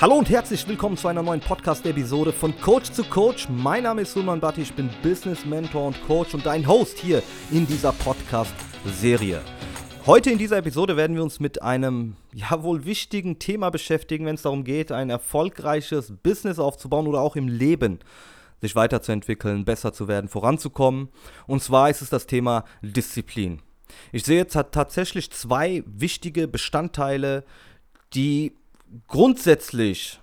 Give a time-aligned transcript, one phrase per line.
[0.00, 3.48] Hallo und herzlich willkommen zu einer neuen Podcast-Episode von Coach zu Coach.
[3.48, 7.20] Mein Name ist Sulman Batti, ich bin Business Mentor und Coach und dein Host hier
[7.50, 9.40] in dieser Podcast-Serie.
[10.06, 14.36] Heute in dieser Episode werden wir uns mit einem ja wohl wichtigen Thema beschäftigen, wenn
[14.36, 17.98] es darum geht, ein erfolgreiches Business aufzubauen oder auch im Leben
[18.60, 21.08] sich weiterzuentwickeln, besser zu werden, voranzukommen.
[21.48, 23.62] Und zwar ist es das Thema Disziplin.
[24.12, 27.42] Ich sehe jetzt tatsächlich zwei wichtige Bestandteile,
[28.14, 28.52] die
[29.06, 30.20] grundsätzlich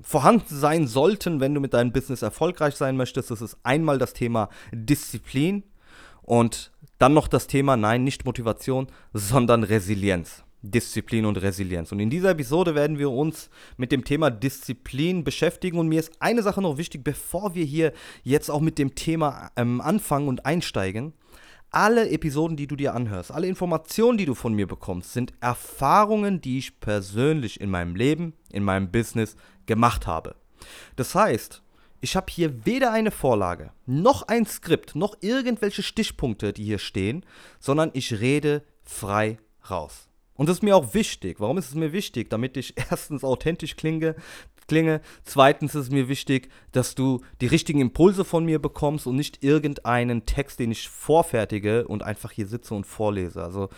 [0.00, 3.30] vorhanden sein sollten, wenn du mit deinem Business erfolgreich sein möchtest.
[3.30, 5.62] Das ist einmal das Thema Disziplin
[6.22, 10.42] und dann noch das Thema, nein, nicht Motivation, sondern Resilienz.
[10.62, 11.92] Disziplin und Resilienz.
[11.92, 15.78] Und in dieser Episode werden wir uns mit dem Thema Disziplin beschäftigen.
[15.78, 17.92] Und mir ist eine Sache noch wichtig, bevor wir hier
[18.24, 21.12] jetzt auch mit dem Thema ähm, anfangen und einsteigen
[21.76, 26.40] alle Episoden, die du dir anhörst, alle Informationen, die du von mir bekommst, sind Erfahrungen,
[26.40, 29.36] die ich persönlich in meinem Leben, in meinem Business
[29.66, 30.36] gemacht habe.
[30.96, 31.62] Das heißt,
[32.00, 37.26] ich habe hier weder eine Vorlage, noch ein Skript, noch irgendwelche Stichpunkte, die hier stehen,
[37.60, 39.36] sondern ich rede frei
[39.68, 40.08] raus.
[40.32, 41.40] Und das ist mir auch wichtig.
[41.40, 42.30] Warum ist es mir wichtig?
[42.30, 44.16] Damit ich erstens authentisch klinge,
[44.68, 45.00] klinge.
[45.24, 49.42] Zweitens ist es mir wichtig, dass du die richtigen Impulse von mir bekommst und nicht
[49.42, 53.42] irgendeinen Text, den ich vorfertige und einfach hier sitze und vorlese.
[53.42, 53.68] Also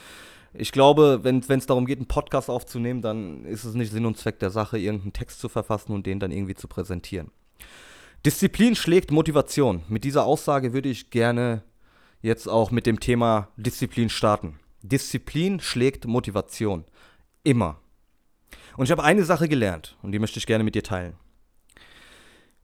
[0.54, 4.16] ich glaube, wenn es darum geht, einen Podcast aufzunehmen, dann ist es nicht Sinn und
[4.16, 7.30] Zweck der Sache, irgendeinen Text zu verfassen und den dann irgendwie zu präsentieren.
[8.26, 9.82] Disziplin schlägt Motivation.
[9.88, 11.62] Mit dieser Aussage würde ich gerne
[12.20, 14.58] jetzt auch mit dem Thema Disziplin starten.
[14.82, 16.84] Disziplin schlägt Motivation.
[17.44, 17.80] Immer.
[18.78, 21.14] Und ich habe eine Sache gelernt und die möchte ich gerne mit dir teilen.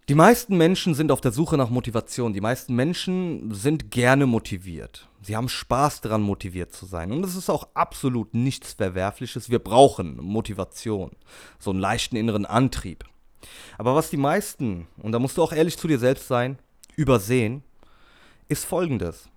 [0.08, 2.32] Die meisten Menschen sind auf der Suche nach Motivation.
[2.32, 5.08] Die meisten Menschen sind gerne motiviert.
[5.22, 7.10] Sie haben Spaß daran, motiviert zu sein.
[7.10, 9.50] Und das ist auch absolut nichts Verwerfliches.
[9.50, 11.10] Wir brauchen Motivation.
[11.58, 13.04] So einen leichten inneren Antrieb.
[13.76, 16.60] Aber was die meisten, und da musst du auch ehrlich zu dir selbst sein,
[16.94, 17.64] übersehen,
[18.46, 19.28] ist folgendes.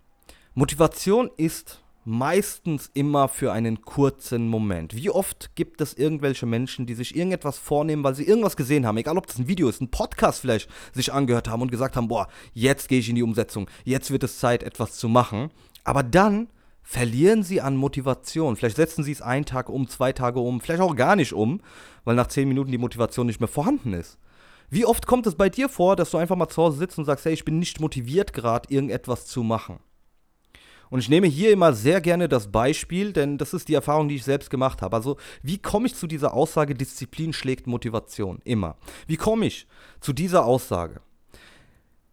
[0.54, 4.96] Motivation ist meistens immer für einen kurzen Moment.
[4.96, 8.96] Wie oft gibt es irgendwelche Menschen, die sich irgendetwas vornehmen, weil sie irgendwas gesehen haben,
[8.96, 12.08] egal ob das ein Video ist, ein Podcast vielleicht sich angehört haben und gesagt haben,
[12.08, 15.52] boah, jetzt gehe ich in die Umsetzung, jetzt wird es Zeit, etwas zu machen.
[15.84, 16.48] Aber dann
[16.82, 18.56] verlieren sie an Motivation.
[18.56, 21.60] Vielleicht setzen sie es einen Tag um, zwei Tage um, vielleicht auch gar nicht um,
[22.06, 24.18] weil nach zehn Minuten die Motivation nicht mehr vorhanden ist.
[24.70, 27.04] Wie oft kommt es bei dir vor, dass du einfach mal zu Hause sitzt und
[27.04, 29.82] sagst, hey, ich bin nicht motiviert gerade, irgendetwas zu machen?
[30.90, 34.16] Und ich nehme hier immer sehr gerne das Beispiel, denn das ist die Erfahrung, die
[34.16, 34.96] ich selbst gemacht habe.
[34.96, 38.40] Also, wie komme ich zu dieser Aussage, Disziplin schlägt Motivation?
[38.44, 38.78] Immer.
[39.06, 39.68] Wie komme ich
[40.00, 41.02] zu dieser Aussage?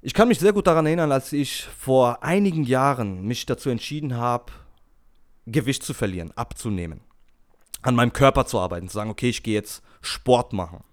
[0.03, 4.17] Ich kann mich sehr gut daran erinnern, als ich vor einigen Jahren mich dazu entschieden
[4.17, 4.53] habe,
[5.47, 7.01] Gewicht zu verlieren, abzunehmen,
[7.83, 10.85] an meinem Körper zu arbeiten, zu sagen, okay, ich gehe jetzt Sport machen.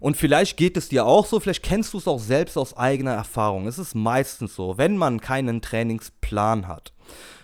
[0.00, 3.12] Und vielleicht geht es dir auch so, vielleicht kennst du es auch selbst aus eigener
[3.12, 3.66] Erfahrung.
[3.66, 6.92] Es ist meistens so, wenn man keinen Trainingsplan hat.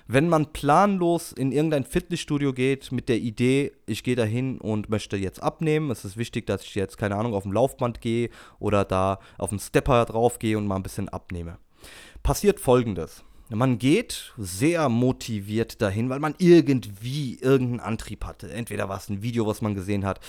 [0.06, 5.16] Wenn man planlos in irgendein Fitnessstudio geht mit der Idee, ich gehe dahin und möchte
[5.16, 8.28] jetzt abnehmen, es ist wichtig, dass ich jetzt, keine Ahnung, auf dem Laufband gehe
[8.58, 11.56] oder da auf dem Stepper drauf gehe und mal ein bisschen abnehme.
[12.22, 13.24] Passiert folgendes.
[13.54, 18.52] Man geht sehr motiviert dahin, weil man irgendwie irgendeinen Antrieb hatte.
[18.52, 20.20] Entweder war es ein Video, was man gesehen hat,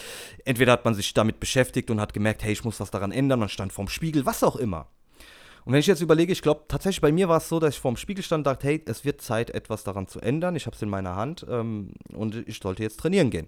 [0.46, 3.40] entweder hat man sich damit beschäftigt und hat gemerkt, hey, ich muss was daran ändern,
[3.40, 4.88] man stand vorm Spiegel, was auch immer.
[5.66, 7.80] Und wenn ich jetzt überlege, ich glaube, tatsächlich bei mir war es so, dass ich
[7.80, 10.56] vorm Spiegel stand und dachte, hey, es wird Zeit, etwas daran zu ändern.
[10.56, 13.48] Ich habe es in meiner Hand ähm, und ich sollte jetzt trainieren gehen.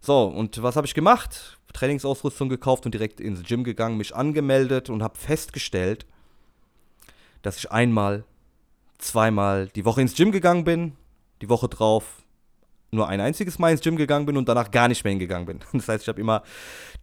[0.00, 1.58] So, und was habe ich gemacht?
[1.72, 6.06] Trainingsausrüstung gekauft und direkt ins Gym gegangen, mich angemeldet und habe festgestellt,
[7.42, 8.24] dass ich einmal
[8.98, 10.92] zweimal die Woche ins Gym gegangen bin,
[11.40, 12.04] die Woche drauf
[12.90, 15.60] nur ein einziges Mal ins Gym gegangen bin und danach gar nicht mehr hingegangen bin.
[15.72, 16.42] Das heißt, ich habe immer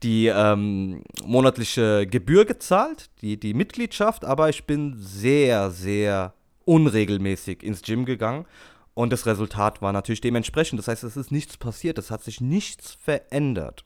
[0.03, 6.33] die ähm, monatliche Gebühr gezahlt, die, die Mitgliedschaft, aber ich bin sehr, sehr
[6.65, 8.45] unregelmäßig ins Gym gegangen
[8.95, 10.79] und das Resultat war natürlich dementsprechend.
[10.79, 13.85] Das heißt, es ist nichts passiert, es hat sich nichts verändert.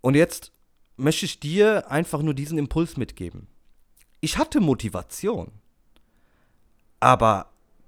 [0.00, 0.52] Und jetzt
[0.96, 3.48] möchte ich dir einfach nur diesen Impuls mitgeben.
[4.20, 5.50] Ich hatte Motivation
[7.00, 7.46] aber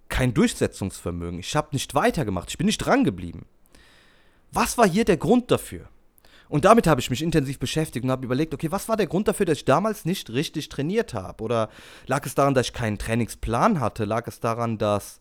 [0.09, 1.39] kein Durchsetzungsvermögen.
[1.39, 2.51] Ich habe nicht weitergemacht.
[2.51, 3.47] Ich bin nicht dran geblieben.
[4.53, 5.89] Was war hier der Grund dafür?
[6.49, 9.27] Und damit habe ich mich intensiv beschäftigt und habe überlegt, okay, was war der Grund
[9.27, 11.43] dafür, dass ich damals nicht richtig trainiert habe?
[11.43, 11.71] Oder
[12.07, 14.05] lag es daran, dass ich keinen Trainingsplan hatte?
[14.05, 15.21] Lag es daran, dass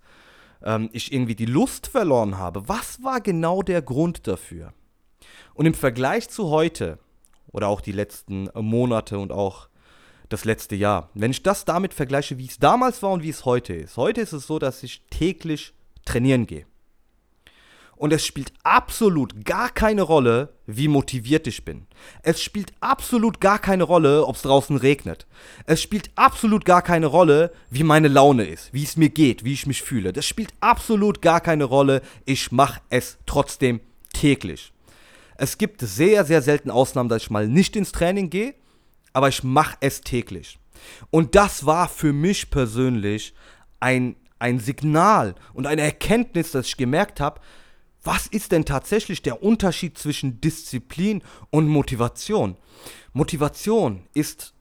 [0.63, 2.67] ähm, ich irgendwie die Lust verloren habe?
[2.69, 4.73] Was war genau der Grund dafür?
[5.55, 6.99] Und im Vergleich zu heute
[7.47, 9.69] oder auch die letzten Monate und auch
[10.35, 11.09] das letzte Jahr.
[11.13, 13.95] Wenn ich das damit vergleiche, wie es damals war und wie es heute ist.
[13.95, 15.73] Heute ist es so, dass ich täglich
[16.03, 16.65] trainieren gehe.
[17.95, 21.87] Und es spielt absolut gar keine Rolle, wie motiviert ich bin.
[22.21, 25.25] Es spielt absolut gar keine Rolle, ob es draußen regnet.
[25.65, 29.53] Es spielt absolut gar keine Rolle, wie meine Laune ist, wie es mir geht, wie
[29.53, 30.11] ich mich fühle.
[30.11, 32.01] Das spielt absolut gar keine Rolle.
[32.25, 33.79] Ich mache es trotzdem
[34.11, 34.73] täglich.
[35.37, 38.53] Es gibt sehr, sehr selten Ausnahmen, dass ich mal nicht ins Training gehe,
[39.15, 40.59] aber ich mache es täglich.
[41.09, 43.33] Und das war für mich persönlich
[43.79, 47.39] ein, ein Signal und eine Erkenntnis, dass ich gemerkt habe,
[48.03, 52.57] was ist denn tatsächlich der Unterschied zwischen Disziplin und Motivation?
[53.13, 54.53] Motivation ist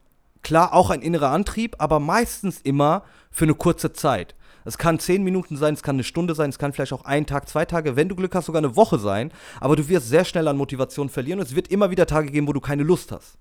[0.42, 3.02] klar auch ein innerer Antrieb, aber meistens immer
[3.32, 4.36] für eine kurze Zeit.
[4.64, 7.26] Es kann zehn Minuten sein, es kann eine Stunde sein, es kann vielleicht auch ein
[7.26, 9.32] Tag, zwei Tage, wenn du Glück hast, sogar eine Woche sein.
[9.60, 12.46] Aber du wirst sehr schnell an Motivation verlieren und es wird immer wieder Tage geben,
[12.46, 13.36] wo du keine Lust hast.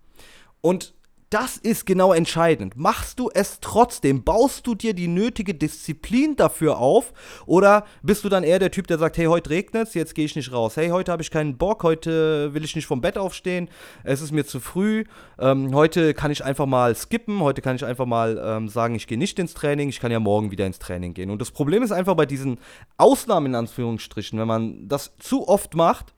[0.59, 0.93] Und
[1.33, 2.77] das ist genau entscheidend.
[2.77, 4.23] Machst du es trotzdem?
[4.23, 7.11] Baust du dir die nötige Disziplin dafür auf?
[7.47, 10.25] Oder bist du dann eher der Typ, der sagt, hey, heute regnet es, jetzt gehe
[10.25, 10.77] ich nicht raus.
[10.77, 13.67] Hey, heute habe ich keinen Bock, heute will ich nicht vom Bett aufstehen,
[14.03, 15.05] es ist mir zu früh.
[15.39, 19.07] Ähm, heute kann ich einfach mal skippen, heute kann ich einfach mal ähm, sagen, ich
[19.07, 21.31] gehe nicht ins Training, ich kann ja morgen wieder ins Training gehen.
[21.31, 22.59] Und das Problem ist einfach bei diesen
[22.97, 26.13] Ausnahmen in Anführungsstrichen, wenn man das zu oft macht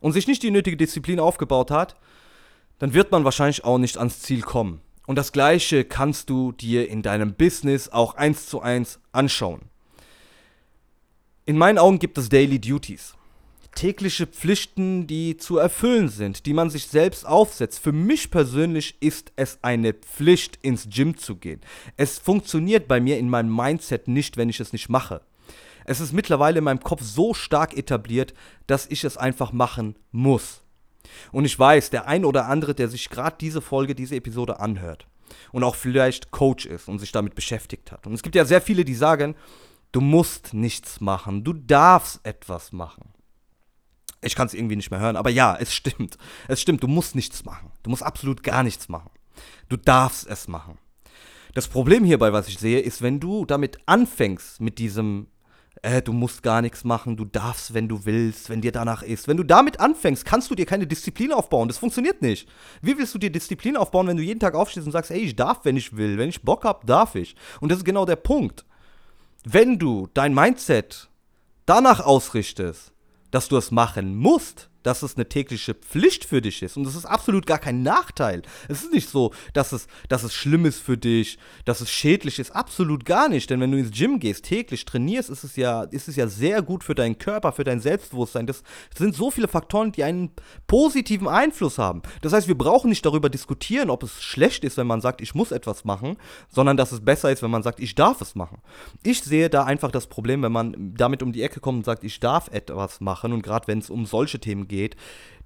[0.00, 1.96] und sich nicht die nötige Disziplin aufgebaut hat,
[2.82, 4.80] dann wird man wahrscheinlich auch nicht ans Ziel kommen.
[5.06, 9.60] Und das gleiche kannst du dir in deinem Business auch eins zu eins anschauen.
[11.46, 13.14] In meinen Augen gibt es Daily Duties.
[13.76, 17.78] Tägliche Pflichten, die zu erfüllen sind, die man sich selbst aufsetzt.
[17.78, 21.60] Für mich persönlich ist es eine Pflicht, ins Gym zu gehen.
[21.96, 25.20] Es funktioniert bei mir in meinem Mindset nicht, wenn ich es nicht mache.
[25.84, 28.34] Es ist mittlerweile in meinem Kopf so stark etabliert,
[28.66, 30.61] dass ich es einfach machen muss.
[31.30, 35.06] Und ich weiß, der ein oder andere, der sich gerade diese Folge, diese Episode anhört
[35.52, 38.06] und auch vielleicht Coach ist und sich damit beschäftigt hat.
[38.06, 39.34] Und es gibt ja sehr viele, die sagen,
[39.92, 43.12] du musst nichts machen, du darfst etwas machen.
[44.24, 46.16] Ich kann es irgendwie nicht mehr hören, aber ja, es stimmt.
[46.46, 47.72] Es stimmt, du musst nichts machen.
[47.82, 49.10] Du musst absolut gar nichts machen.
[49.68, 50.78] Du darfst es machen.
[51.54, 55.26] Das Problem hierbei, was ich sehe, ist, wenn du damit anfängst, mit diesem
[55.82, 59.26] äh, du musst gar nichts machen, du darfst, wenn du willst, wenn dir danach ist.
[59.26, 61.68] Wenn du damit anfängst, kannst du dir keine Disziplin aufbauen.
[61.68, 62.48] Das funktioniert nicht.
[62.80, 65.36] Wie willst du dir Disziplin aufbauen, wenn du jeden Tag aufstehst und sagst, ey, ich
[65.36, 67.34] darf, wenn ich will, wenn ich Bock habe, darf ich.
[67.60, 68.64] Und das ist genau der Punkt.
[69.44, 71.10] Wenn du dein Mindset
[71.66, 72.92] danach ausrichtest,
[73.32, 76.76] dass du es machen musst, dass es eine tägliche Pflicht für dich ist.
[76.76, 78.42] Und das ist absolut gar kein Nachteil.
[78.68, 82.38] Es ist nicht so, dass es, dass es schlimm ist für dich, dass es schädlich
[82.38, 82.50] ist.
[82.50, 83.50] Absolut gar nicht.
[83.50, 86.62] Denn wenn du ins Gym gehst, täglich trainierst, ist es ja, ist es ja sehr
[86.62, 88.46] gut für deinen Körper, für dein Selbstbewusstsein.
[88.46, 88.62] Das
[88.96, 90.30] sind so viele Faktoren, die einen
[90.66, 92.02] positiven Einfluss haben.
[92.20, 95.34] Das heißt, wir brauchen nicht darüber diskutieren, ob es schlecht ist, wenn man sagt, ich
[95.34, 96.16] muss etwas machen,
[96.48, 98.58] sondern dass es besser ist, wenn man sagt, ich darf es machen.
[99.02, 102.04] Ich sehe da einfach das Problem, wenn man damit um die Ecke kommt und sagt,
[102.04, 103.32] ich darf etwas machen.
[103.32, 104.96] Und gerade wenn es um solche Themen geht, geht,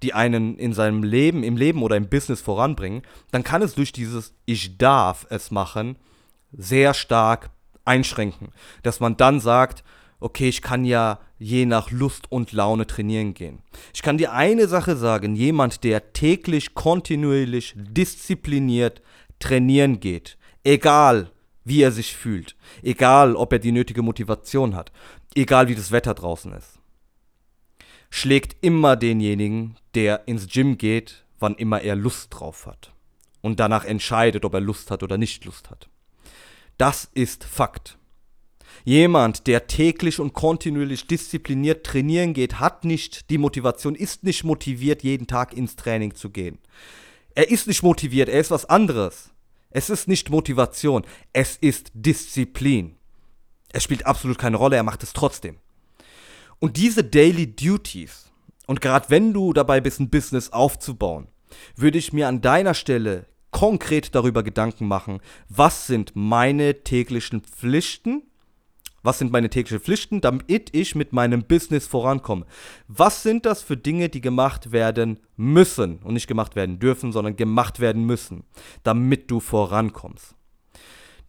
[0.03, 3.01] die einen in seinem Leben, im Leben oder im Business voranbringen,
[3.31, 5.97] dann kann es durch dieses Ich darf es machen
[6.51, 7.49] sehr stark
[7.85, 8.49] einschränken.
[8.83, 9.83] Dass man dann sagt,
[10.19, 13.61] okay, ich kann ja je nach Lust und Laune trainieren gehen.
[13.93, 19.01] Ich kann dir eine Sache sagen, jemand, der täglich kontinuierlich diszipliniert
[19.39, 21.31] trainieren geht, egal
[21.63, 24.91] wie er sich fühlt, egal ob er die nötige Motivation hat,
[25.35, 26.79] egal wie das Wetter draußen ist,
[28.09, 32.93] schlägt immer denjenigen, der ins Gym geht, wann immer er Lust drauf hat.
[33.41, 35.89] Und danach entscheidet, ob er Lust hat oder nicht Lust hat.
[36.77, 37.97] Das ist Fakt.
[38.83, 45.03] Jemand, der täglich und kontinuierlich diszipliniert trainieren geht, hat nicht die Motivation, ist nicht motiviert,
[45.03, 46.59] jeden Tag ins Training zu gehen.
[47.35, 49.31] Er ist nicht motiviert, er ist was anderes.
[49.69, 52.95] Es ist nicht Motivation, es ist Disziplin.
[53.73, 55.57] Es spielt absolut keine Rolle, er macht es trotzdem.
[56.59, 58.31] Und diese Daily Duties,
[58.65, 61.27] und gerade wenn du dabei bist, ein Business aufzubauen,
[61.75, 68.23] würde ich mir an deiner Stelle konkret darüber Gedanken machen, was sind meine täglichen Pflichten,
[69.03, 72.45] was sind meine täglichen Pflichten, damit ich mit meinem Business vorankomme.
[72.87, 77.35] Was sind das für Dinge, die gemacht werden müssen und nicht gemacht werden dürfen, sondern
[77.35, 78.43] gemacht werden müssen,
[78.83, 80.35] damit du vorankommst.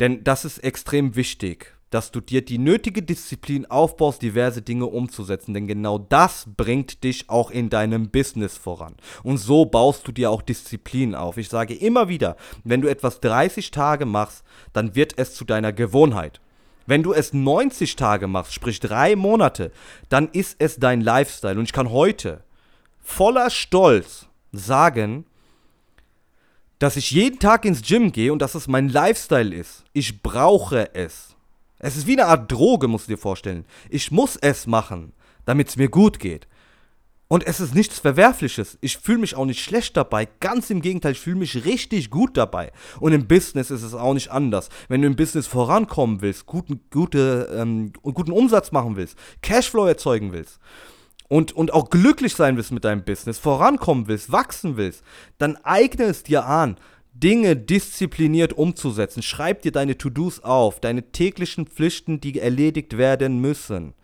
[0.01, 5.55] Denn das ist extrem wichtig dass du dir die nötige Disziplin aufbaust, diverse Dinge umzusetzen.
[5.55, 8.95] Denn genau das bringt dich auch in deinem Business voran.
[9.23, 11.37] Und so baust du dir auch Disziplin auf.
[11.37, 15.73] Ich sage immer wieder, wenn du etwas 30 Tage machst, dann wird es zu deiner
[15.73, 16.41] Gewohnheit.
[16.87, 19.73] Wenn du es 90 Tage machst, sprich drei Monate,
[20.09, 21.59] dann ist es dein Lifestyle.
[21.59, 22.45] Und ich kann heute
[22.99, 25.27] voller Stolz sagen,
[26.79, 29.85] dass ich jeden Tag ins Gym gehe und dass es mein Lifestyle ist.
[29.93, 31.37] Ich brauche es.
[31.79, 33.65] Es ist wie eine Art Droge, musst du dir vorstellen.
[33.89, 35.13] Ich muss es machen,
[35.45, 36.49] damit es mir gut geht.
[37.31, 38.79] Und es ist nichts Verwerfliches.
[38.81, 40.27] Ich fühle mich auch nicht schlecht dabei.
[40.41, 42.73] Ganz im Gegenteil, ich fühle mich richtig gut dabei.
[43.01, 44.71] Und im Business ist es auch nicht anders.
[44.89, 50.33] Wenn du im Business vorankommen willst, guten, gute, ähm, guten Umsatz machen willst, Cashflow erzeugen
[50.33, 50.59] willst
[51.29, 55.05] und, und auch glücklich sein willst mit deinem Business, vorankommen willst, wachsen willst,
[55.37, 56.79] dann eigne es dir an,
[57.21, 59.23] Dinge diszipliniert umzusetzen.
[59.23, 63.95] Schreib dir deine To-Dos auf, deine täglichen Pflichten, die erledigt werden müssen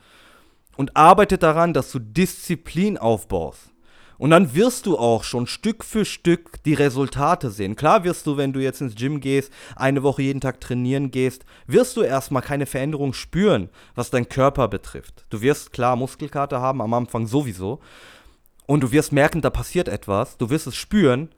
[0.76, 3.70] und arbeite daran, dass du Disziplin aufbaust.
[4.16, 7.74] Und dann wirst du auch schon Stück für Stück die Resultate sehen.
[7.74, 11.44] Klar wirst du, wenn du jetzt ins Gym gehst, eine Woche jeden Tag trainieren gehst,
[11.66, 15.26] wirst du erstmal keine Veränderung spüren, was dein Körper betrifft.
[15.30, 17.80] Du wirst klar Muskelkater haben, am Anfang sowieso.
[18.66, 20.38] Und du wirst merken, da passiert etwas.
[20.38, 21.30] Du wirst es spüren.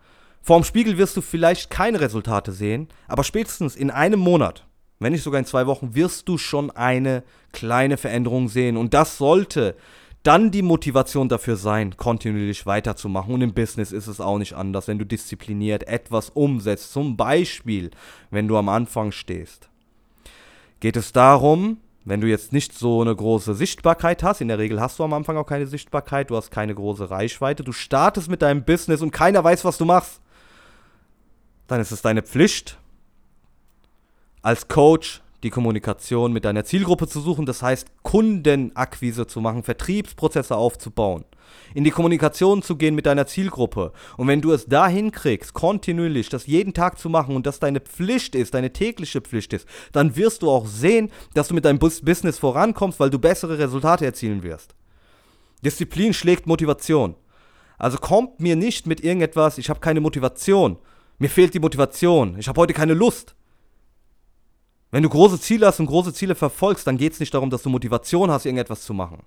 [0.47, 4.67] Vorm Spiegel wirst du vielleicht keine Resultate sehen, aber spätestens in einem Monat
[4.99, 7.23] wenn nicht sogar in zwei Wochen, wirst du schon eine
[7.53, 8.77] kleine Veränderung sehen.
[8.77, 9.77] Und das sollte
[10.23, 13.35] dann die Motivation dafür sein, kontinuierlich weiterzumachen.
[13.35, 16.93] Und im Business ist es auch nicht anders, wenn du diszipliniert etwas umsetzt.
[16.93, 17.91] Zum Beispiel,
[18.31, 19.69] wenn du am Anfang stehst.
[20.81, 24.81] Geht es darum, wenn du jetzt nicht so eine große Sichtbarkeit hast, in der Regel
[24.81, 28.43] hast du am Anfang auch keine Sichtbarkeit, du hast keine große Reichweite, du startest mit
[28.43, 30.21] deinem Business und keiner weiß, was du machst,
[31.67, 32.79] dann ist es deine Pflicht,
[34.43, 40.57] als Coach die Kommunikation mit deiner Zielgruppe zu suchen, das heißt Kundenakquise zu machen, Vertriebsprozesse
[40.57, 41.25] aufzubauen,
[41.75, 43.93] in die Kommunikation zu gehen mit deiner Zielgruppe.
[44.17, 47.81] Und wenn du es dahin kriegst, kontinuierlich das jeden Tag zu machen und das deine
[47.81, 51.79] Pflicht ist, deine tägliche Pflicht ist, dann wirst du auch sehen, dass du mit deinem
[51.79, 54.75] Business vorankommst, weil du bessere Resultate erzielen wirst.
[55.65, 57.15] Disziplin schlägt Motivation.
[57.79, 60.79] Also kommt mir nicht mit irgendetwas, ich habe keine Motivation.
[61.19, 62.39] Mir fehlt die Motivation.
[62.39, 63.35] Ich habe heute keine Lust.
[64.91, 67.63] Wenn du große Ziele hast und große Ziele verfolgst, dann geht es nicht darum, dass
[67.63, 69.23] du Motivation hast, irgendetwas zu machen.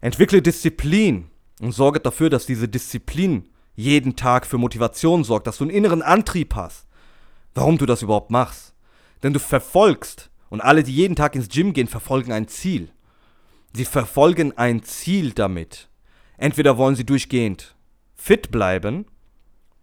[0.00, 1.30] Entwickle Disziplin
[1.60, 6.02] und sorge dafür, dass diese Disziplin jeden Tag für Motivation sorgt, dass du einen inneren
[6.02, 6.86] Antrieb hast,
[7.54, 8.74] warum du das überhaupt machst.
[9.22, 12.90] Denn du verfolgst, und alle, die jeden Tag ins Gym gehen, verfolgen ein Ziel.
[13.72, 15.88] Sie verfolgen ein Ziel damit.
[16.36, 17.74] Entweder wollen sie durchgehend
[18.14, 19.06] fit bleiben,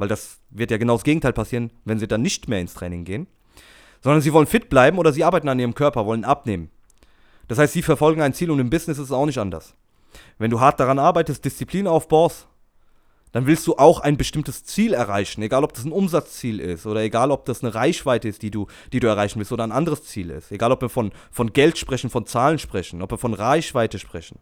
[0.01, 3.05] weil das wird ja genau das Gegenteil passieren, wenn sie dann nicht mehr ins Training
[3.05, 3.27] gehen
[4.01, 6.69] sondern sie wollen fit bleiben oder sie arbeiten an ihrem Körper, wollen abnehmen.
[7.47, 9.75] Das heißt, sie verfolgen ein Ziel und im Business ist es auch nicht anders.
[10.37, 12.47] Wenn du hart daran arbeitest, Disziplin aufbaust,
[13.31, 17.01] dann willst du auch ein bestimmtes Ziel erreichen, egal ob das ein Umsatzziel ist oder
[17.01, 20.03] egal ob das eine Reichweite ist, die du, die du erreichen willst oder ein anderes
[20.03, 20.51] Ziel ist.
[20.51, 24.39] Egal ob wir von, von Geld sprechen, von Zahlen sprechen, ob wir von Reichweite sprechen.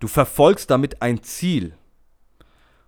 [0.00, 1.74] Du verfolgst damit ein Ziel.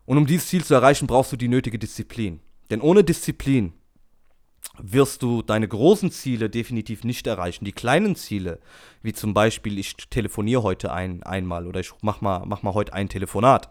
[0.07, 2.41] Und um dieses Ziel zu erreichen, brauchst du die nötige Disziplin.
[2.71, 3.73] Denn ohne Disziplin
[4.79, 7.65] wirst du deine großen Ziele definitiv nicht erreichen.
[7.65, 8.61] Die kleinen Ziele,
[9.03, 12.93] wie zum Beispiel, ich telefoniere heute ein, einmal oder ich mach mal, mach mal heute
[12.93, 13.71] ein Telefonat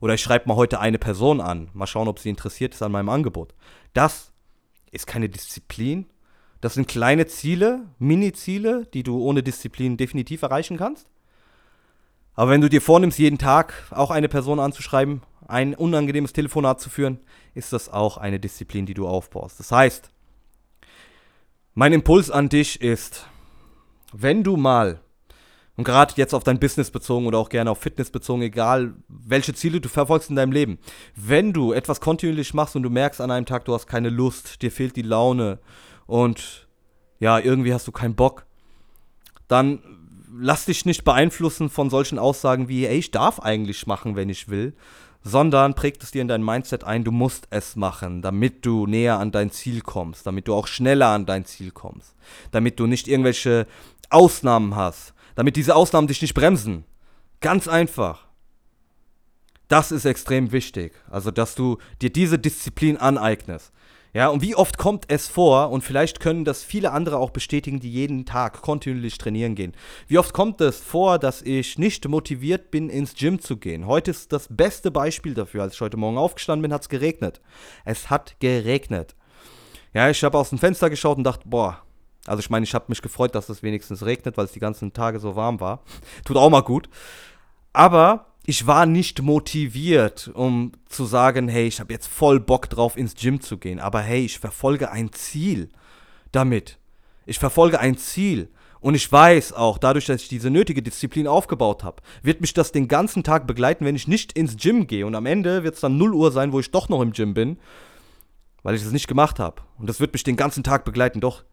[0.00, 2.92] oder ich schreibe mal heute eine Person an, mal schauen, ob sie interessiert ist an
[2.92, 3.54] meinem Angebot.
[3.94, 4.32] Das
[4.90, 6.06] ist keine Disziplin.
[6.60, 11.08] Das sind kleine Ziele, Mini-Ziele, die du ohne Disziplin definitiv erreichen kannst.
[12.34, 16.90] Aber wenn du dir vornimmst, jeden Tag auch eine Person anzuschreiben, ein unangenehmes Telefonat zu
[16.90, 17.20] führen,
[17.54, 19.60] ist das auch eine Disziplin, die du aufbaust.
[19.60, 20.10] Das heißt,
[21.74, 23.26] mein Impuls an dich ist,
[24.12, 25.00] wenn du mal,
[25.76, 29.54] und gerade jetzt auf dein Business bezogen oder auch gerne auf Fitness bezogen, egal welche
[29.54, 30.78] Ziele du verfolgst in deinem Leben,
[31.16, 34.62] wenn du etwas kontinuierlich machst und du merkst an einem Tag, du hast keine Lust,
[34.62, 35.58] dir fehlt die Laune
[36.06, 36.68] und
[37.18, 38.46] ja, irgendwie hast du keinen Bock,
[39.48, 39.82] dann
[40.36, 44.48] lass dich nicht beeinflussen von solchen Aussagen wie, ey, ich darf eigentlich machen, wenn ich
[44.48, 44.74] will,
[45.24, 49.18] sondern prägt es dir in dein Mindset ein, du musst es machen, damit du näher
[49.18, 52.14] an dein Ziel kommst, damit du auch schneller an dein Ziel kommst,
[52.50, 53.66] damit du nicht irgendwelche
[54.10, 56.84] Ausnahmen hast, damit diese Ausnahmen dich nicht bremsen.
[57.40, 58.26] Ganz einfach.
[59.68, 63.72] Das ist extrem wichtig, also dass du dir diese Disziplin aneignest.
[64.14, 67.80] Ja, und wie oft kommt es vor, und vielleicht können das viele andere auch bestätigen,
[67.80, 69.72] die jeden Tag kontinuierlich trainieren gehen.
[70.06, 73.88] Wie oft kommt es vor, dass ich nicht motiviert bin, ins Gym zu gehen?
[73.88, 75.64] Heute ist das beste Beispiel dafür.
[75.64, 77.40] Als ich heute Morgen aufgestanden bin, hat es geregnet.
[77.84, 79.16] Es hat geregnet.
[79.92, 81.82] Ja, ich habe aus dem Fenster geschaut und dachte, boah,
[82.24, 84.92] also ich meine, ich habe mich gefreut, dass es wenigstens regnet, weil es die ganzen
[84.92, 85.82] Tage so warm war.
[86.24, 86.88] Tut auch mal gut.
[87.72, 92.96] Aber ich war nicht motiviert, um zu sagen, hey, ich habe jetzt voll Bock drauf,
[92.96, 93.80] ins Gym zu gehen.
[93.80, 95.70] Aber hey, ich verfolge ein Ziel
[96.32, 96.78] damit.
[97.26, 98.50] Ich verfolge ein Ziel.
[98.80, 102.70] Und ich weiß auch, dadurch, dass ich diese nötige Disziplin aufgebaut habe, wird mich das
[102.70, 105.06] den ganzen Tag begleiten, wenn ich nicht ins Gym gehe.
[105.06, 107.32] Und am Ende wird es dann 0 Uhr sein, wo ich doch noch im Gym
[107.32, 107.58] bin,
[108.62, 109.62] weil ich es nicht gemacht habe.
[109.78, 111.20] Und das wird mich den ganzen Tag begleiten.
[111.22, 111.44] Doch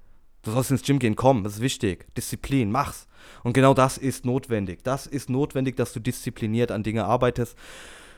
[0.44, 2.08] Du sollst ins Gym gehen, komm, das ist wichtig.
[2.16, 3.08] Disziplin, mach's.
[3.44, 4.84] Und genau das ist notwendig.
[4.84, 7.58] Das ist notwendig, dass du diszipliniert an Dinge arbeitest.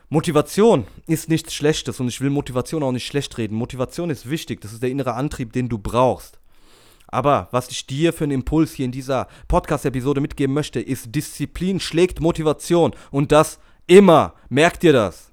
[0.09, 3.55] Motivation ist nichts Schlechtes und ich will Motivation auch nicht schlecht reden.
[3.55, 6.39] Motivation ist wichtig, das ist der innere Antrieb, den du brauchst.
[7.07, 11.79] Aber was ich dir für einen Impuls hier in dieser Podcast-Episode mitgeben möchte, ist Disziplin
[11.79, 14.33] schlägt Motivation und das immer.
[14.49, 15.31] Merk dir das.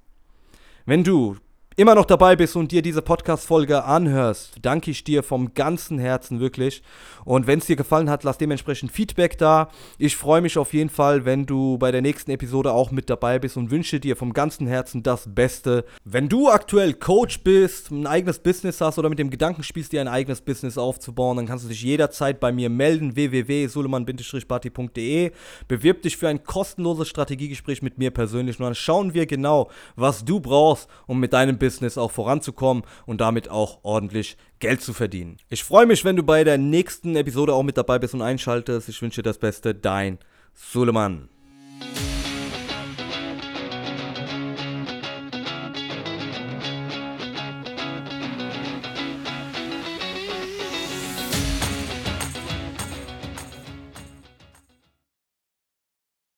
[0.85, 1.37] Wenn du
[1.77, 6.39] immer noch dabei bist und dir diese Podcast-Folge anhörst, danke ich dir vom ganzen Herzen
[6.39, 6.83] wirklich.
[7.25, 9.71] Und wenn es dir gefallen hat, lass dementsprechend Feedback da.
[9.97, 13.39] Ich freue mich auf jeden Fall, wenn du bei der nächsten Episode auch mit dabei
[13.39, 15.85] bist und wünsche dir vom ganzen Herzen das Beste.
[16.05, 20.00] Wenn du aktuell Coach bist, ein eigenes Business hast oder mit dem Gedanken spielst, dir
[20.00, 25.31] ein eigenes Business aufzubauen, dann kannst du dich jederzeit bei mir melden, www.suleman-bati.de.
[25.69, 30.25] Bewirb dich für ein kostenloses Strategiegespräch mit mir persönlich und dann schauen wir genau, was
[30.25, 34.93] du brauchst, um mit deinem Business Business auch voranzukommen und damit auch ordentlich Geld zu
[34.93, 35.37] verdienen.
[35.49, 38.89] Ich freue mich, wenn du bei der nächsten Episode auch mit dabei bist und einschaltest.
[38.89, 40.19] Ich wünsche dir das Beste, dein
[40.53, 41.29] Suleiman.